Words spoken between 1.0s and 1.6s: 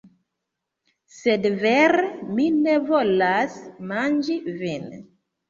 Sed